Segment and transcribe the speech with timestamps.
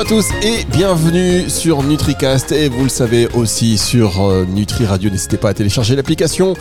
[0.00, 4.86] Bonjour à tous et bienvenue sur NutriCast et vous le savez aussi sur euh, Nutri
[4.86, 6.54] Radio, n'hésitez pas à télécharger l'application.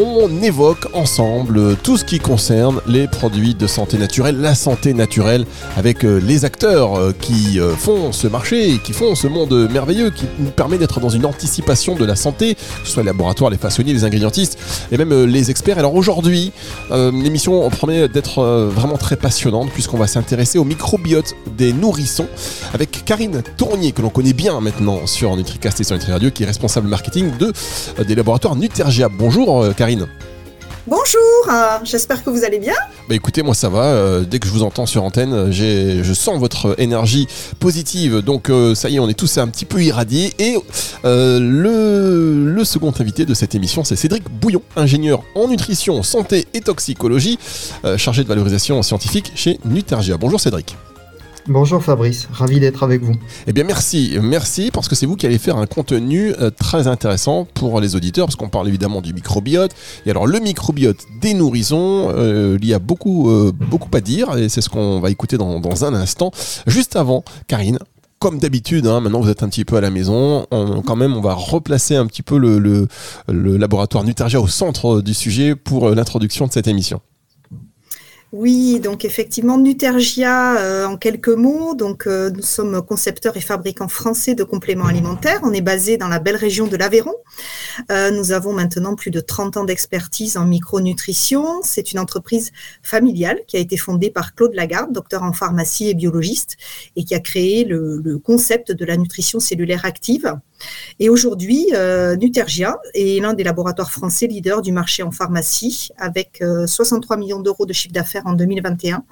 [0.00, 5.44] On évoque ensemble tout ce qui concerne les produits de santé naturelle, la santé naturelle
[5.76, 10.26] avec euh, les acteurs euh, qui font ce marché, qui font ce monde merveilleux qui
[10.38, 13.58] nous permet d'être dans une anticipation de la santé, que ce soit les laboratoires, les
[13.58, 14.58] façonniers, les ingrédientistes
[14.92, 15.78] et même les experts.
[15.78, 16.52] Alors aujourd'hui,
[16.90, 22.28] l'émission promet d'être vraiment très passionnante puisqu'on va s'intéresser au microbiote des nourrissons
[22.72, 26.42] avec Karine Tournier, que l'on connaît bien maintenant sur NutriCast et sur Nutri Radio, qui
[26.42, 27.52] est responsable marketing de,
[27.98, 29.08] euh, des laboratoires Nutergia.
[29.08, 30.06] Bonjour euh, Karine.
[30.86, 32.74] Bonjour, euh, j'espère que vous allez bien.
[33.08, 34.20] Bah écoutez, moi ça va.
[34.22, 37.26] dès que je vous entends sur antenne, je sens votre énergie
[37.58, 38.20] positive.
[38.20, 40.32] Donc ça y est, on est tous un petit peu irradiés.
[40.38, 40.56] Et
[41.04, 46.60] le, le, second invité de cette émission, c'est Cédric Bouillon, ingénieur en nutrition, santé et
[46.60, 47.38] toxicologie,
[47.96, 50.16] chargé de valorisation scientifique chez Nutergia.
[50.16, 50.76] Bonjour Cédric.
[51.48, 53.14] Bonjour Fabrice, ravi d'être avec vous.
[53.46, 56.86] Eh bien merci, merci parce que c'est vous qui allez faire un contenu euh, très
[56.88, 59.70] intéressant pour les auditeurs parce qu'on parle évidemment du microbiote.
[60.04, 64.36] Et alors le microbiote des nourrissons, euh, il y a beaucoup, euh, beaucoup à dire
[64.36, 66.32] et c'est ce qu'on va écouter dans, un instant.
[66.66, 67.78] Juste avant, Karine,
[68.18, 71.22] comme d'habitude, hein, maintenant vous êtes un petit peu à la maison, quand même on
[71.22, 72.58] va replacer un petit peu le,
[73.28, 77.00] le laboratoire Nutergia au centre du sujet pour l'introduction de cette émission.
[78.32, 83.88] Oui, donc effectivement, Nutergia, euh, en quelques mots, donc euh, nous sommes concepteurs et fabricants
[83.88, 85.40] français de compléments alimentaires.
[85.44, 87.14] On est basé dans la belle région de l'Aveyron.
[87.90, 91.62] Euh, nous avons maintenant plus de 30 ans d'expertise en micronutrition.
[91.62, 95.94] C'est une entreprise familiale qui a été fondée par Claude Lagarde, docteur en pharmacie et
[95.94, 96.58] biologiste,
[96.96, 100.38] et qui a créé le concept de la nutrition cellulaire active.
[100.98, 106.42] Et aujourd'hui, euh, Nutergia est l'un des laboratoires français leaders du marché en pharmacie avec
[106.66, 109.04] 63 euh, millions d'euros de chiffre d'affaires en 2021.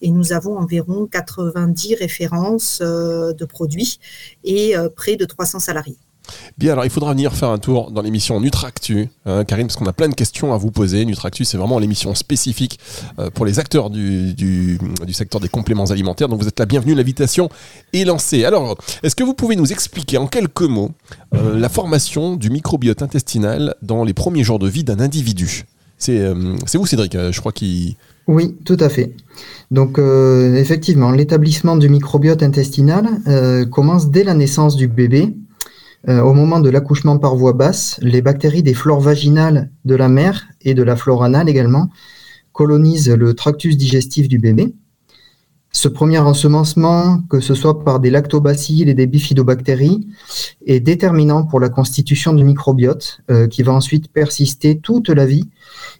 [0.00, 3.98] Et nous avons environ 90 références euh, de produits
[4.44, 5.96] et près de 300 salariés.
[6.58, 9.86] Bien, alors il faudra venir faire un tour dans l'émission Nutractu, hein, Karine, parce qu'on
[9.86, 11.04] a plein de questions à vous poser.
[11.04, 12.80] Nutractu, c'est vraiment l'émission spécifique
[13.20, 14.80] euh, pour les acteurs du, du,
[15.12, 16.28] secteur des compléments alimentaires.
[16.28, 17.48] Donc vous êtes la bienvenue, l'invitation
[17.92, 18.44] est lancée.
[18.44, 20.90] Alors, est-ce que vous pouvez nous expliquer en quelques mots
[21.32, 25.64] euh, la formation du microbiote intestinal dans les premiers jours de vie d'un individu?
[25.96, 27.96] C'est euh, vous, Cédric, je crois, qui...
[28.26, 29.14] Oui, tout à fait.
[29.70, 33.08] Donc, effectivement, l'établissement du microbiote intestinal
[33.70, 35.47] commence dès la naissance du bébé euh,
[36.06, 40.46] au moment de l'accouchement par voie basse, les bactéries des flores vaginales de la mère
[40.62, 41.88] et de la flore anale également
[42.52, 44.74] colonisent le tractus digestif du bébé.
[45.70, 50.08] Ce premier ensemencement, que ce soit par des lactobacilles et des bifidobactéries,
[50.66, 55.48] est déterminant pour la constitution du microbiote, euh, qui va ensuite persister toute la vie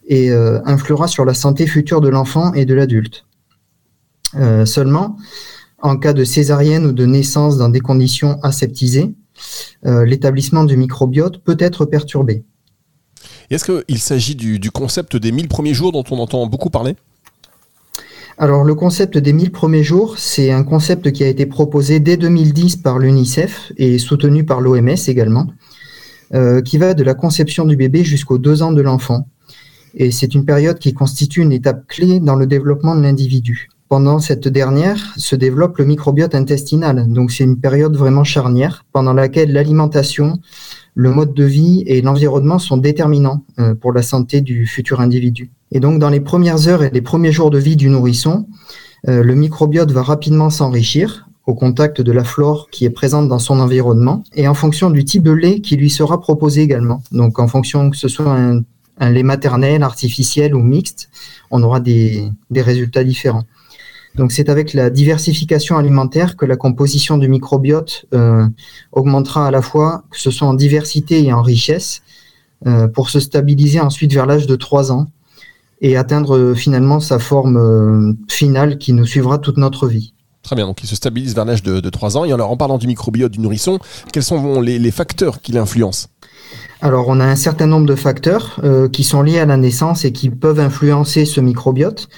[0.09, 3.25] et euh, influera sur la santé future de l'enfant et de l'adulte.
[4.65, 5.17] seulement,
[5.81, 9.28] en cas de césarienne ou de naissance dans des conditions aseptisées, euh,
[9.85, 12.45] l'établissement du microbiote peut être perturbé.
[13.51, 16.97] Est-ce qu'il s'agit du, concept des 1000 premiers jours dont on entend beaucoup parler?
[18.37, 22.17] Alors le concept des 1000 premiers jours, c'est un concept qui a été proposé dès
[22.17, 25.49] 2010 par l'UNICEF et soutenu par l'OMS également,
[26.35, 29.27] euh, qui va de la conception du bébé jusqu'aux deux ans de l'enfant.
[29.95, 33.71] Et c'est une période qui constitue une étape clé dans le développement de l'individu.
[33.89, 37.11] Pendant cette dernière se développe le microbiote intestinal.
[37.11, 40.39] Donc c'est une période vraiment charnière pendant laquelle l'alimentation,
[40.95, 45.51] le mode de vie et l'environnement sont déterminants euh, pour la santé du futur individu.
[45.73, 48.47] Et donc dans les premières heures et les premiers jours de vie du nourrisson,
[49.09, 53.39] euh, le microbiote va rapidement s'enrichir au contact de la flore qui est présente dans
[53.39, 57.03] son environnement et en fonction du type de lait qui lui sera proposé également.
[57.11, 58.65] Donc en fonction que ce soit un,
[59.11, 61.09] lait maternel, artificiel ou mixte,
[61.51, 63.45] on aura des résultats différents.
[64.15, 68.47] Donc c'est avec la diversification alimentaire que la composition du microbiote euh,
[68.93, 72.03] augmentera à la fois, que ce soit en diversité et en richesse,
[72.67, 75.07] euh, pour se stabiliser ensuite vers l'âge de 3 ans
[75.81, 80.15] et atteindre euh, finalement sa forme finale qui nous suivra toute notre vie.
[80.43, 82.25] Très bien, donc il se stabilise vers l'âge de, 3 ans.
[82.25, 83.79] Et alors en parlant du microbiote du nourrisson,
[84.13, 86.09] quels sont les, les facteurs qui l'influencent?
[86.81, 88.61] Alors, on a un certain nombre de facteurs
[88.93, 92.09] qui sont liés à la naissance et qui peuvent influencer ce microbiote.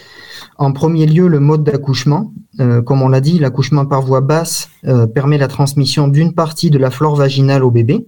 [0.58, 2.32] En premier lieu, le mode d'accouchement.
[2.60, 6.70] Euh, comme on l'a dit, l'accouchement par voie basse euh, permet la transmission d'une partie
[6.70, 8.06] de la flore vaginale au bébé.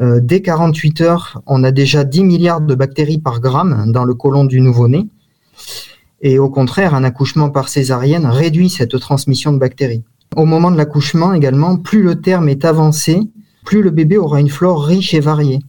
[0.00, 4.14] Euh, dès 48 heures, on a déjà 10 milliards de bactéries par gramme dans le
[4.14, 5.08] côlon du nouveau-né.
[6.22, 10.04] Et au contraire, un accouchement par césarienne réduit cette transmission de bactéries.
[10.36, 13.20] Au moment de l'accouchement également, plus le terme est avancé,
[13.64, 15.60] plus le bébé aura une flore riche et variée.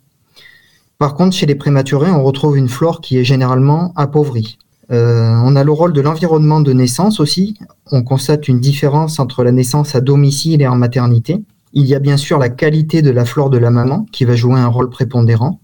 [0.97, 4.59] Par contre, chez les prématurés, on retrouve une flore qui est généralement appauvrie.
[4.91, 7.57] On a le rôle de l'environnement de naissance aussi.
[7.91, 11.43] On constate une différence entre la naissance à domicile et en maternité.
[11.73, 14.35] Il y a bien sûr la qualité de la flore de la maman qui va
[14.35, 15.61] jouer un rôle prépondérant.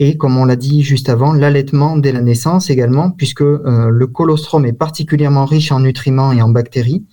[0.00, 4.06] Et comme on l'a dit juste avant, l'allaitement dès la naissance également, puisque euh, le
[4.06, 7.04] colostrum est particulièrement riche en nutriments et en bactéries.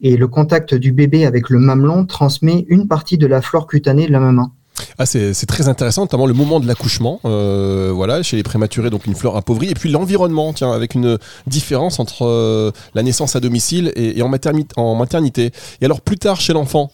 [0.00, 4.06] Et le contact du bébé avec le mamelon transmet une partie de la flore cutanée
[4.06, 4.52] de la maman.
[4.98, 9.06] Ah, c'est très intéressant, notamment le moment de l'accouchement, euh, voilà, chez les prématurés, donc
[9.06, 13.40] une flore appauvrie, et puis l'environnement, tiens, avec une différence entre euh, la naissance à
[13.40, 15.50] domicile et, en, maternité.
[15.80, 16.90] Et alors plus tard chez l'enfant,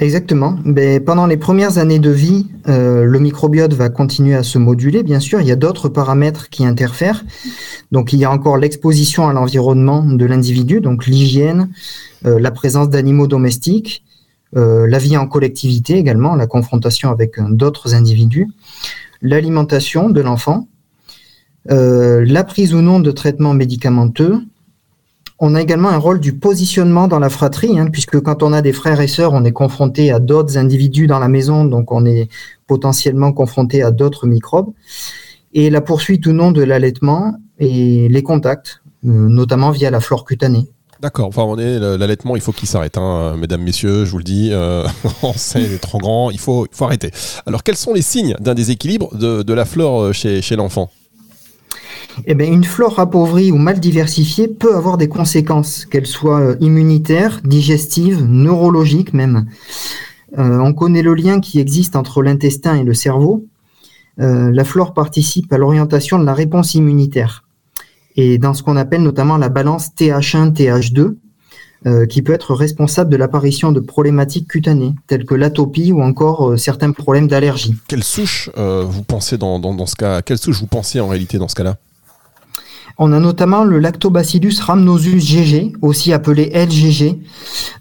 [0.00, 0.56] Exactement.
[0.64, 5.02] Mais pendant les premières années de vie, euh, le microbiote va continuer à se moduler.
[5.02, 7.24] Bien sûr, il y a d'autres paramètres qui interfèrent.
[7.90, 11.70] Donc, il y a encore l'exposition à l'environnement de l'individu, donc l'hygiène,
[12.22, 14.04] la présence d'animaux domestiques,
[14.52, 18.48] la vie en collectivité également, la confrontation avec d'autres individus,
[19.20, 20.68] l'alimentation de l'enfant,
[21.66, 24.40] la prise ou non de traitements médicamenteux,
[25.40, 28.60] on a également un rôle du positionnement dans la fratrie, hein, puisque quand on a
[28.60, 32.04] des frères et sœurs, on est confronté à d'autres individus dans la maison, donc on
[32.04, 32.28] est
[32.66, 34.72] potentiellement confronté à d'autres microbes.
[35.54, 40.24] Et la poursuite ou non de l'allaitement et les contacts, euh, notamment via la flore
[40.24, 40.68] cutanée.
[41.00, 44.84] D'accord, enfin, l'allaitement, il faut qu'il s'arrête, hein, mesdames, messieurs, je vous le dis, euh,
[45.36, 47.12] c'est trop grand, il faut, il faut arrêter.
[47.46, 50.90] Alors, quels sont les signes d'un déséquilibre de, la flore euh, chez, l'enfant?
[52.26, 56.56] Eh bien, une flore appauvrie ou mal diversifiée peut avoir des conséquences, qu'elles soient euh,
[56.58, 59.46] immunitaires, digestives, neurologiques même.
[60.36, 63.44] Euh, on connaît le lien qui existe entre l'intestin et le cerveau.
[64.20, 67.44] La flore participe à l'orientation de la réponse immunitaire
[68.16, 71.14] et dans ce qu'on appelle notamment la balance TH1-TH2,
[72.08, 76.90] qui peut être responsable de l'apparition de problématiques cutanées, telles que l'atopie ou encore certains
[76.90, 77.76] problèmes d'allergie.
[77.86, 81.46] Quelle souche vous pensez dans, dans, ce cas Quelle souche vous pensez en réalité dans
[81.46, 81.76] ce cas-là?
[83.00, 87.20] On a notamment le Lactobacillus rhamnosus GG, aussi appelé LGG,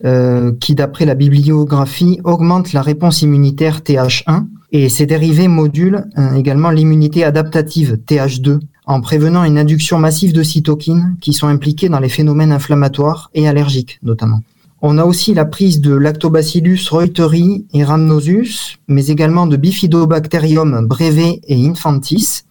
[0.06, 6.36] euh, qui d'après la bibliographie augmente la réponse immunitaire TH1 et ses dérivés modulent euh,
[6.36, 12.00] également l'immunité adaptative TH2 en prévenant une induction massive de cytokines qui sont impliquées dans
[12.00, 14.42] les phénomènes inflammatoires et allergiques notamment.
[14.82, 21.40] On a aussi la prise de Lactobacillus reuteri et rhamnosus, mais également de Bifidobacterium breve
[21.48, 22.44] et infantis,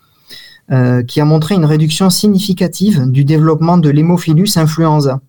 [0.72, 5.20] euh, qui a montré une réduction significative du développement de l'hémophilus influenza.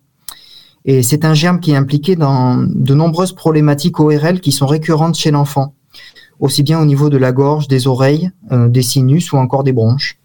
[0.84, 5.16] Et c'est un germe qui est impliqué dans de nombreuses problématiques ORL qui sont récurrentes
[5.16, 5.74] chez l'enfant,
[6.40, 9.72] aussi bien au niveau de la gorge, des oreilles, euh, des sinus ou encore des
[9.72, 10.17] bronches.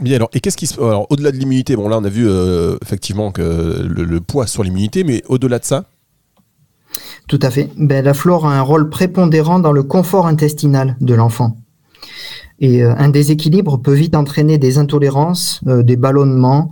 [0.00, 2.26] Bien alors, et qu'est-ce qui se alors au-delà de l'immunité, bon là on a vu
[2.26, 5.84] euh, effectivement que le, poids sur l'immunité, mais au-delà de ça?
[7.28, 7.70] Tout à fait.
[7.76, 11.56] Ben, la flore a un rôle prépondérant dans le confort intestinal de l'enfant.
[12.58, 16.70] Et euh, un déséquilibre peut vite entraîner des intolérances, euh, des ballonnements,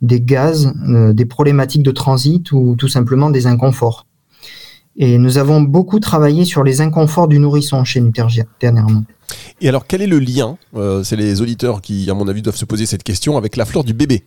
[0.00, 4.06] des gaz, des problématiques de transit ou tout simplement des inconforts.
[4.96, 9.04] Et nous avons beaucoup travaillé sur les inconforts du nourrisson chez Nutergia dernièrement.
[9.60, 10.58] Et alors, quel est le lien
[11.02, 13.84] C'est les auditeurs qui, à mon avis, doivent se poser cette question avec la flore
[13.84, 14.24] du bébé?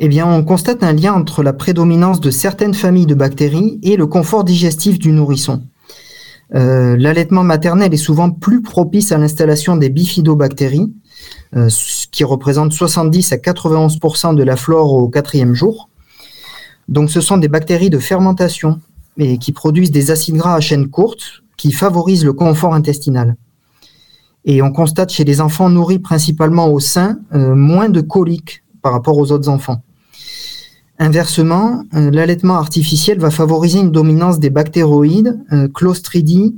[0.00, 3.96] Eh bien, on constate un lien entre la prédominance de certaines familles de bactéries et
[3.96, 5.62] le confort digestif du nourrisson.
[6.54, 10.92] Euh, l'allaitement maternel est souvent plus propice à l'installation des bifidobactéries,
[11.56, 11.68] euh,
[12.12, 15.88] qui représentent 70 à 91% de la flore au quatrième jour.
[16.86, 18.80] Donc, ce sont des bactéries de fermentation
[19.18, 23.36] et qui produisent des acides gras à chaîne courte qui favorisent le confort intestinal.
[24.44, 28.92] Et on constate chez les enfants nourris principalement au sein euh, moins de coliques par
[28.92, 29.82] rapport aux autres enfants.
[30.98, 36.56] Inversement, euh, l'allaitement artificiel va favoriser une dominance des bactéroïdes, euh, clostridies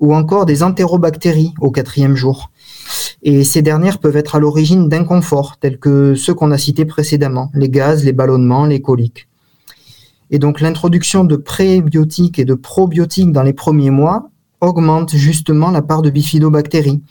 [0.00, 2.50] ou encore des entérobactéries au quatrième jour.
[3.22, 7.50] Et ces dernières peuvent être à l'origine d'inconforts tels que ceux qu'on a cités précédemment,
[7.54, 9.29] les gaz, les ballonnements, les coliques.
[10.30, 15.82] Et donc l'introduction de prébiotiques et de probiotiques dans les premiers mois augmente justement la
[15.82, 17.02] part de bifidobactéries,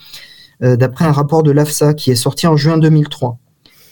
[0.64, 3.38] euh, d'après un rapport de l'AFSA qui est sorti en juin 2003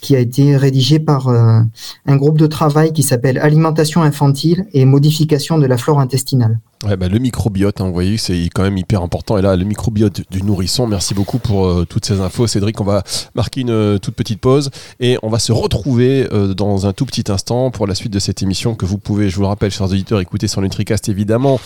[0.01, 1.59] qui a été rédigé par euh,
[2.05, 6.59] un groupe de travail qui s'appelle Alimentation infantile et modification de la flore intestinale.
[6.83, 9.37] Bah, le microbiote, hein, vous voyez, c'est quand même hyper important.
[9.37, 12.45] Et là, le microbiote du nourrisson, merci beaucoup pour euh, toutes ces infos.
[12.45, 13.03] Cédric, on va
[13.33, 14.69] marquer une euh, toute petite pause
[14.99, 18.41] et on va se retrouver dans un tout petit instant pour la suite de cette
[18.43, 21.59] émission que vous pouvez, je vous le rappelle, chers auditeurs, écouter sur NutriCast évidemment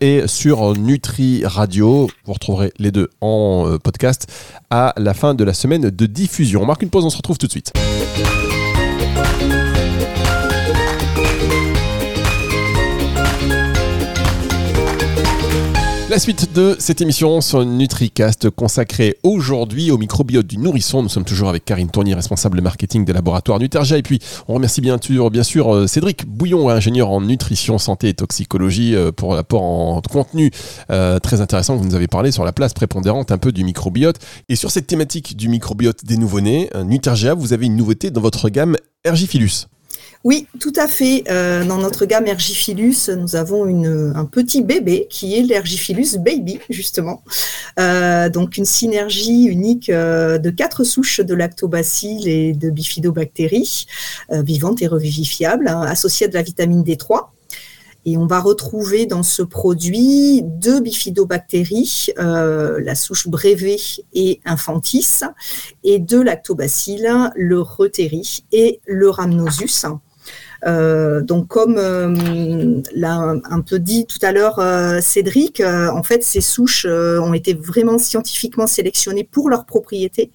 [0.00, 2.08] et sur Nutri Radio.
[2.24, 4.26] Vous retrouverez les deux en podcast
[4.70, 6.62] à la fin de la semaine de diffusion.
[6.62, 7.72] On marque une pause, on se retrouve tout de suite.
[16.12, 21.02] La suite de cette émission sur NutriCast consacrée aujourd'hui au microbiote du nourrisson.
[21.02, 23.96] Nous sommes toujours avec Karine Tournier, responsable marketing des laboratoires Nutergia.
[23.96, 28.10] Et puis, on remercie bien sûr, bien sûr euh, Cédric Bouillon, ingénieur en nutrition, santé
[28.10, 30.50] et toxicologie, euh, pour l'apport en contenu
[30.90, 31.76] euh, très intéressant.
[31.76, 34.18] Vous nous avez parlé sur la place prépondérante un peu du microbiote.
[34.50, 38.50] Et sur cette thématique du microbiote des nouveau-nés, Nutergia, vous avez une nouveauté dans votre
[38.50, 39.66] gamme Ergifilus.
[40.24, 41.24] Oui, tout à fait.
[41.28, 43.64] Euh, dans notre gamme Ergifilus, nous avons
[44.14, 47.24] un petit bébé qui est l'Ergifilus Baby, justement.
[47.80, 53.86] Euh, donc une synergie unique euh, de quatre souches de lactobacilles et de bifidobactéries
[54.30, 57.30] vivantes et revivifiables, hein, associées à de la vitamine D3.
[58.04, 63.76] Et on va retrouver dans ce produit deux bifidobactéries, la souche Brevet
[64.12, 65.20] et Infantis,
[65.84, 69.86] et deux lactobacilles, le Reuteri et le Rhamnosus.
[70.64, 76.22] Euh, donc, comme euh, l'a un peu dit tout à l'heure euh, Cédric, en fait,
[76.22, 80.30] ces souches ont été vraiment scientifiquement sélectionnées pour leurs propriétés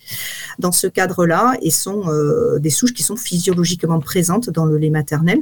[0.60, 2.06] dans ce cadre-là et sont
[2.60, 5.40] des souches qui sont physiologiquement présentes dans le lait maternel.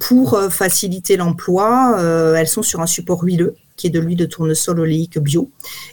[0.00, 1.96] Pour faciliter l'emploi,
[2.36, 5.50] elles sont sur un support huileux qui est de l'huile de tournesol oléique bio.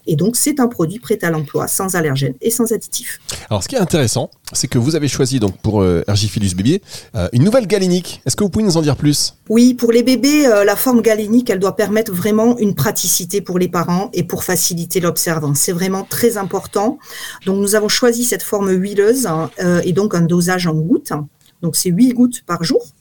[0.08, 3.20] Et donc, c'est un produit prêt à l'emploi, sans allergènes et sans additifs.
[3.50, 6.82] Alors, ce qui est intéressant, c'est que vous avez choisi donc pour euh, Ergifilus bébé
[7.16, 8.22] euh, une nouvelle galénique.
[8.26, 9.36] Est-ce que vous pouvez nous en dire plus?
[9.50, 13.60] Oui, pour les bébés, euh, la forme galénique, elle doit permettre vraiment une praticité pour
[13.60, 15.60] les parents et pour faciliter l'observance.
[15.60, 16.98] C'est vraiment très important.
[17.46, 19.50] Donc, nous avons choisi cette forme huileuse hein,
[19.84, 21.14] et donc un dosage en gouttes.
[21.62, 22.93] Donc, c'est 8 gouttes par jour.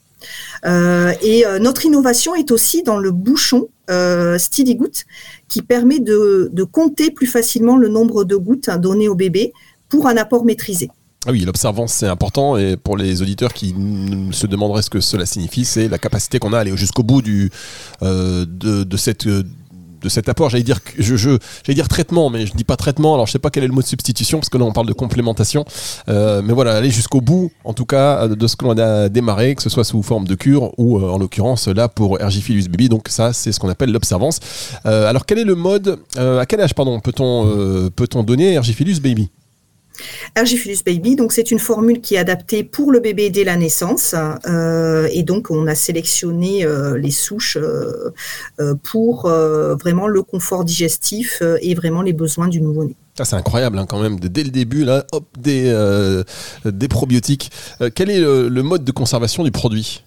[0.64, 5.04] Et notre innovation est aussi dans le bouchon euh, Steady Goutte
[5.48, 9.52] qui permet de, compter plus facilement le nombre de gouttes données au bébé
[9.88, 10.88] pour un apport maîtrisé.
[11.26, 13.74] Ah oui, l'observance c'est important et pour les auditeurs qui
[14.32, 17.22] se demanderaient ce que cela signifie, c'est la capacité qu'on a à aller jusqu'au bout
[18.02, 19.28] euh, de, cette
[20.02, 20.50] de cet apport.
[20.50, 23.14] J'allais dire, je, je dire traitement, mais je dis pas traitement.
[23.14, 24.86] Alors je sais pas quel est le mot de substitution parce que là on parle
[24.86, 25.64] de complémentation.
[26.08, 29.54] Euh, mais voilà, aller jusqu'au bout, en tout cas, de ce que l'on a démarré,
[29.54, 32.88] que ce soit sous forme de cure ou euh, en l'occurrence là pour Ergifilus baby.
[32.88, 34.40] Donc ça, c'est ce qu'on appelle l'observance.
[34.86, 39.30] Euh, alors quel est le mode À quel âge, pardon, peut-on peut-on donner Ergifilus baby?
[40.34, 44.14] Ergifilus Baby, donc c'est une formule qui est adaptée pour le bébé dès la naissance,
[44.46, 51.42] euh, et donc on a sélectionné euh, les souches euh, pour vraiment le confort digestif
[51.60, 52.96] et vraiment les besoins du nouveau-né.
[53.16, 57.50] Ça c'est incroyable hein, quand même, dès le début là, hop, des probiotiques.
[57.94, 60.04] quel est le mode de conservation du produit?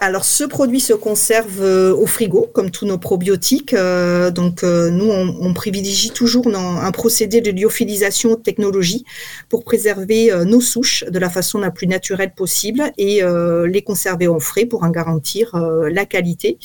[0.00, 3.72] Alors, ce produit se conserve euh, au frigo, comme tous nos probiotiques.
[3.74, 9.04] Euh, donc, euh, nous, on, privilégie toujours un procédé de lyophilisation technologie
[9.48, 13.22] pour préserver nos souches de la façon la plus naturelle possible et
[13.66, 16.58] les conserver en frais pour en garantir la qualité.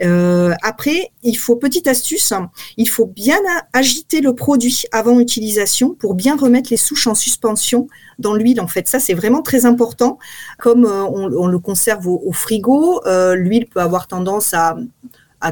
[0.00, 2.32] après, il faut, petite astuce,
[2.76, 3.38] il faut bien
[3.72, 7.86] agiter le produit avant utilisation pour bien remettre les souches en suspension
[8.18, 8.60] dans l'huile.
[8.60, 10.18] En fait, ça, c'est vraiment très important.
[10.58, 14.76] Comme on, le conserve au, au frigo, euh, l'huile peut avoir tendance à,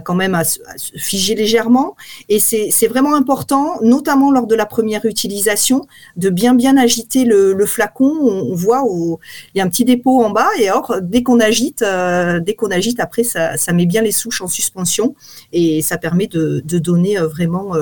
[0.04, 0.58] quand même à, se
[0.96, 1.96] figer légèrement.
[2.30, 7.66] Et c'est vraiment important, notamment lors de la première utilisation, de bien bien agiter le,
[7.66, 8.10] flacon.
[8.22, 9.18] On, voit où
[9.54, 12.54] il y a un petit dépôt en bas et or dès qu'on agite, euh, dès
[12.54, 15.14] qu'on agite, après ça, met bien les souches en suspension
[15.52, 17.74] et ça permet de, donner euh, vraiment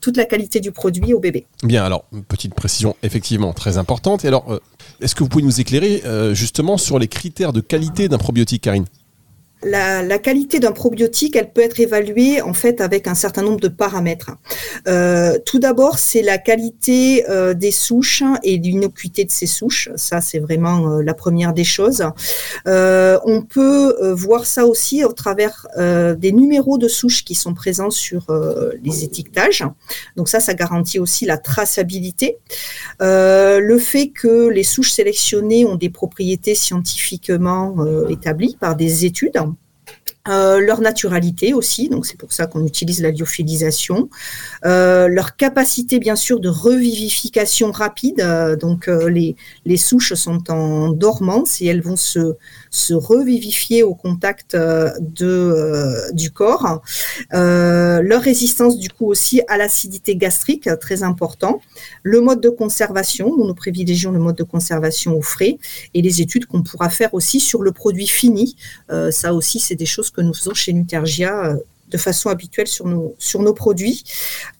[0.00, 1.46] toute la qualité du produit au bébé.
[1.62, 4.24] Bien, alors petite précision effectivement très importante.
[4.24, 4.46] Et alors,
[5.00, 6.02] est-ce que vous pouvez nous éclairer
[6.34, 8.86] justement sur les critères de qualité d'un probiotique, Karine?
[9.64, 13.68] La, qualité d'un probiotique, elle peut être évaluée en fait avec un certain nombre de
[13.68, 14.32] paramètres.
[14.88, 19.90] Euh, tout d'abord, c'est la qualité euh, des souches et l'innocuité de ces souches.
[19.96, 22.04] Ça, c'est vraiment euh, la première des choses.
[22.66, 28.26] on peut voir ça aussi au travers des numéros de souches qui sont présents sur
[28.82, 29.64] les étiquetages.
[30.16, 32.38] Donc ça, ça garantit aussi la traçabilité.
[33.00, 37.76] le fait que les souches sélectionnées ont des propriétés scientifiquement
[38.08, 39.38] établies par des études.
[40.28, 44.08] Euh, leur naturalité aussi, donc c'est pour ça qu'on utilise la lyophilisation,
[44.64, 50.90] euh, leur capacité bien sûr de revivification rapide, euh, donc les, les souches sont en
[50.90, 52.36] dormance et elles vont se,
[52.70, 56.82] se revivifier au contact de, du corps,
[57.32, 61.60] leur résistance du coup aussi à l'acidité gastrique, très important,
[62.04, 65.58] le mode de conservation, nous, nous privilégions le mode de conservation au frais,
[65.94, 68.54] et les études qu'on pourra faire aussi sur le produit fini,
[69.10, 71.56] ça aussi c'est des choses que nous faisons chez Nutergia euh,
[71.88, 74.02] de façon habituelle sur nos, produits.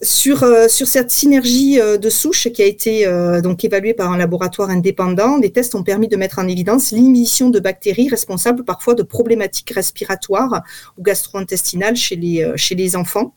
[0.02, 3.06] Sur, sur cette synergie de souches qui a été
[3.42, 7.48] donc évaluée par un laboratoire indépendant, les tests ont permis de mettre en évidence l'inhibition
[7.48, 10.62] de bactéries responsables parfois de problématiques respiratoires
[10.98, 13.32] ou gastro-intestinales chez les, chez les enfants.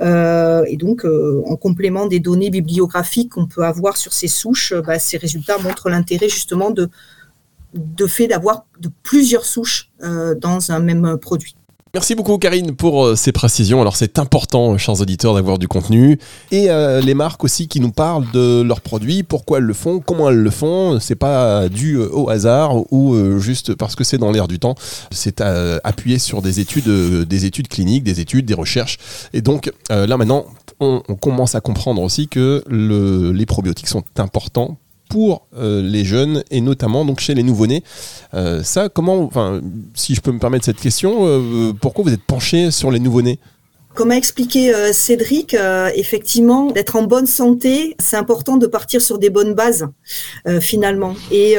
[0.00, 5.16] et donc, en complément des données bibliographiques qu'on peut avoir sur ces souches, bah, ces
[5.16, 6.88] résultats montrent l'intérêt justement de,
[7.74, 11.56] de fait d'avoir de plusieurs souches euh, dans un même produit.
[11.92, 13.80] Merci beaucoup Karine pour euh, ces précisions.
[13.80, 16.18] Alors c'est important, chers auditeurs, d'avoir du contenu
[16.50, 20.00] et euh, les marques aussi qui nous parlent de leurs produits, pourquoi elles le font,
[20.00, 20.98] comment elles le font.
[20.98, 24.74] C'est pas dû au hasard ou juste parce que c'est dans l'air du temps.
[25.12, 26.88] C'est appuyé sur des études,
[27.28, 28.98] des études cliniques, des études, des recherches.
[29.32, 30.46] Et donc là maintenant,
[30.80, 34.78] on, commence à comprendre aussi que les probiotiques sont importants
[35.08, 37.82] pour euh, les jeunes et notamment donc chez les nouveau-nés.
[38.34, 39.60] Euh, ça, comment, enfin,
[39.94, 43.38] si je peux me permettre cette question, euh, pourquoi vous êtes penché sur les nouveau-nés?
[43.94, 49.00] Comme a expliqué euh, Cédric, euh, effectivement, d'être en bonne santé, c'est important de partir
[49.00, 49.86] sur des bonnes bases,
[50.48, 51.14] euh, finalement.
[51.30, 51.56] Et,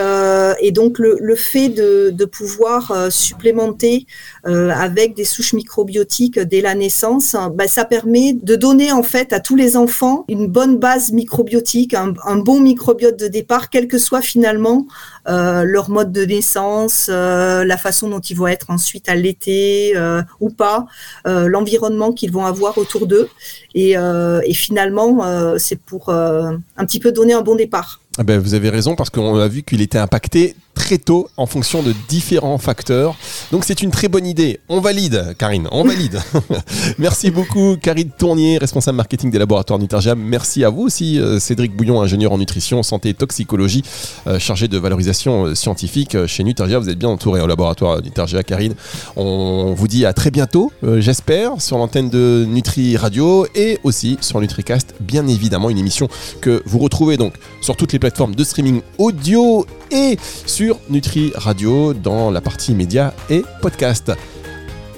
[0.71, 4.07] donc, le, fait de, pouvoir supplémenter
[4.43, 9.39] avec des souches microbiotiques dès la naissance, bah, ça permet de donner, en fait, à
[9.39, 13.97] tous les enfants une bonne base microbiotique, un, un bon microbiote de départ, quel que
[13.97, 14.85] soit finalement
[15.27, 19.93] leur mode de naissance, la façon dont ils vont être ensuite allaités
[20.39, 20.85] ou pas,
[21.25, 23.29] l'environnement qui vont avoir autour d'eux.
[23.73, 28.01] Et, euh, finalement, euh, c'est pour euh, un petit peu donner un bon départ.
[28.17, 31.47] Ah ben, vous avez raison parce qu'on a vu qu'il était impacté très tôt en
[31.47, 33.15] fonction de différents facteurs.
[33.51, 34.59] Donc c'est une très bonne idée.
[34.69, 36.19] On valide, Karine, on valide.
[36.99, 40.13] Merci beaucoup, Karine Tournier, responsable marketing des laboratoires Nutergia.
[40.13, 43.83] Merci à vous aussi, euh, Cédric Bouillon, ingénieur en nutrition, santé et toxicologie,
[44.27, 46.77] euh, chargé de valorisation euh, scientifique chez Nutergia.
[46.77, 48.75] Vous êtes bien entouré au laboratoire Nutergia, Karine.
[49.15, 54.41] On vous dit à très bientôt, j'espère, sur l'antenne de Nutri Radio et aussi sur
[54.41, 56.09] NutriCast, bien évidemment, une émission
[56.41, 59.65] que vous retrouvez donc sur toutes les plateformes de streaming audio
[59.95, 64.11] et sur Nutri Radio dans la partie médias et podcast.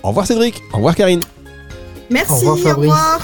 [0.03, 1.21] Au revoir Cédric, au revoir Karine.
[2.09, 3.19] Merci, au revoir.